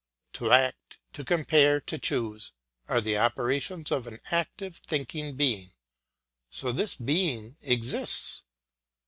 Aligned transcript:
To 0.33 0.49
act, 0.51 0.97
to 1.13 1.23
compare, 1.23 1.79
to 1.79 1.99
choose, 1.99 2.53
are 2.89 3.01
the 3.01 3.19
operations 3.19 3.91
of 3.91 4.07
an 4.07 4.19
active, 4.31 4.77
thinking 4.77 5.35
being; 5.35 5.73
so 6.49 6.71
this 6.71 6.95
being 6.95 7.55
exists. 7.61 8.43